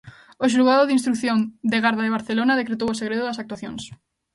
O 0.43 0.45
Xulgado 0.53 0.83
de 0.85 0.95
Instrución 0.97 1.37
de 1.71 1.77
Garda 1.85 2.03
de 2.05 2.15
Barcelona 2.17 2.59
decretou 2.61 2.87
o 2.91 2.97
segredo 3.01 3.23
das 3.25 3.41
actuacións. 3.43 3.83